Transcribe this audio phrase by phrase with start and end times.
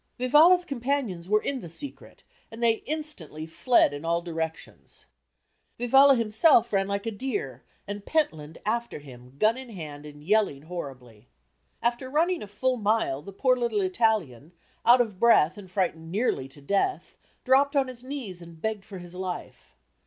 [0.17, 5.05] Vivalla's companions were in the secret, and they instantly fled in all directions.
[5.79, 10.63] Vivalla himself ran like a deer and Pentland after him, gun in hand and yelling
[10.63, 11.29] horribly.
[11.83, 14.53] After running a full mile the poor little Italian,
[14.87, 18.97] out of breath and frightened nearly to death, dropped on his knees and begged for
[18.97, 19.77] his life.